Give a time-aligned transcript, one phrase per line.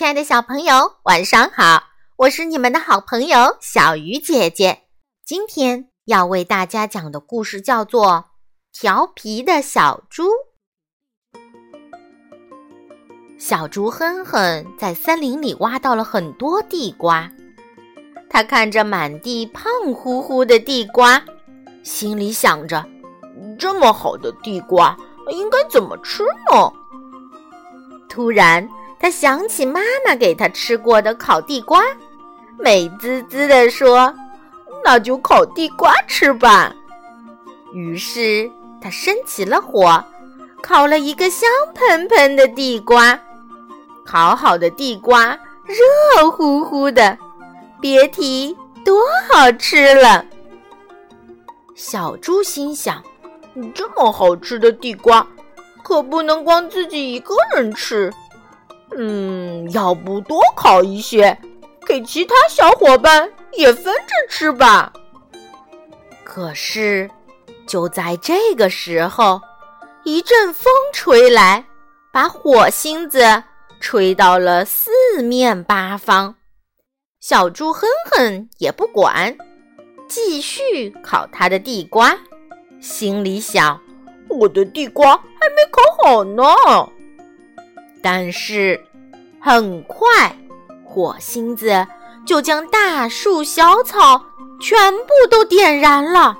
[0.00, 1.82] 亲爱的小朋友，晚上好！
[2.16, 4.84] 我是你们的好朋友小鱼姐姐。
[5.26, 8.30] 今天要为大家讲的故事叫做
[8.80, 10.24] 《调皮的小猪》。
[13.38, 17.30] 小猪哼哼在森林里挖到了很多地瓜，
[18.30, 21.22] 他看着满地胖乎乎的地瓜，
[21.82, 22.82] 心里想着：
[23.58, 24.96] 这么好的地瓜，
[25.28, 26.72] 应该怎么吃呢？
[28.08, 28.66] 突然。
[29.00, 31.82] 他想起妈妈给他吃过的烤地瓜，
[32.58, 34.14] 美滋滋地说
[34.84, 36.70] ：“那就烤地瓜吃吧。”
[37.72, 40.04] 于是他生起了火，
[40.62, 43.18] 烤了一个香喷喷的地瓜。
[44.04, 47.16] 烤好的地瓜热乎乎的，
[47.80, 50.26] 别提多好吃了。
[51.74, 53.02] 小猪心想
[53.74, 55.26] ：“这么好吃的地瓜，
[55.82, 58.12] 可不能光自己一个人吃。”
[58.96, 61.38] 嗯，要不多烤一些，
[61.86, 64.92] 给其他小伙伴也分着吃吧。
[66.24, 67.10] 可是，
[67.66, 69.40] 就在这个时候，
[70.04, 71.64] 一阵风吹来，
[72.12, 73.42] 把火星子
[73.80, 74.90] 吹到了四
[75.22, 76.34] 面八方。
[77.20, 79.36] 小猪哼哼也不管，
[80.08, 82.16] 继续烤他的地瓜，
[82.80, 83.80] 心里想：
[84.28, 86.44] 我的地瓜还没烤好呢。
[88.02, 88.80] 但是，
[89.40, 90.36] 很快，
[90.84, 91.86] 火星子
[92.26, 94.22] 就将大树、小草
[94.60, 96.36] 全部都点燃了，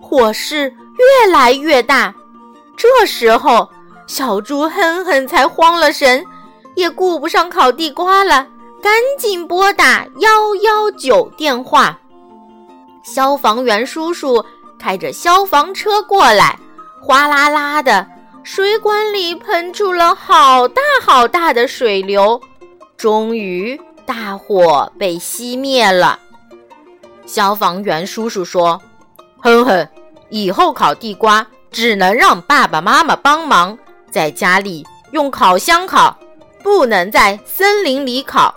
[0.00, 2.14] 火势越来越大。
[2.74, 3.68] 这时候，
[4.06, 6.24] 小猪哼哼才慌了神，
[6.74, 8.46] 也顾不上烤地瓜了，
[8.80, 11.98] 赶紧拨打幺幺九电话。
[13.02, 14.42] 消防员叔叔
[14.78, 16.58] 开着消防车过来，
[17.02, 18.06] 哗啦啦的。
[18.50, 22.40] 水管里喷出了好大好大的水流，
[22.96, 26.18] 终于大火被熄灭了。
[27.26, 28.80] 消防员叔叔说
[29.36, 29.86] ：“哼哼，
[30.30, 33.78] 以后烤地瓜只能让爸爸妈妈帮忙，
[34.10, 36.18] 在家里用烤箱烤，
[36.62, 38.54] 不能在森林里烤。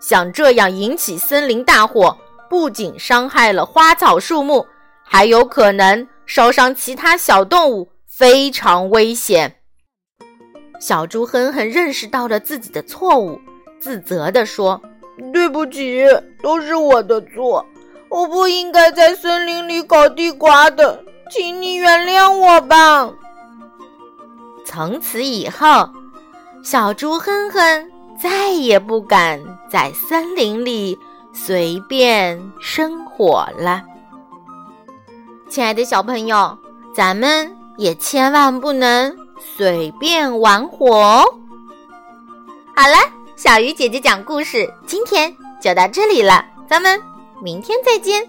[0.00, 2.14] 像这样引起森林大火，
[2.50, 4.66] 不仅伤害了花草树木，
[5.02, 7.90] 还有可能烧伤其他小动物。”
[8.20, 9.62] 非常危险。
[10.78, 13.40] 小猪哼哼认识到了自己的错误，
[13.78, 14.78] 自责地说
[15.32, 16.04] ：“对不起，
[16.42, 17.64] 都是我的错，
[18.10, 23.10] 我不应该在森林里搞地瓜的，请你原谅我吧。”
[24.66, 25.88] 从此以后，
[26.62, 30.98] 小猪哼哼再也不敢在森林里
[31.32, 33.82] 随便生火了。
[35.48, 36.58] 亲爱的小朋友，
[36.94, 37.59] 咱们。
[37.80, 39.16] 也千万不能
[39.56, 41.24] 随便玩火哦！
[42.76, 42.96] 好了，
[43.36, 47.00] 小鱼姐姐讲故事，今天就到这里了，咱们
[47.40, 48.22] 明天再见。